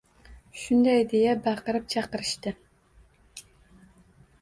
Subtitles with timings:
[0.61, 2.57] Shunday deya baqirib-chaqirishardi.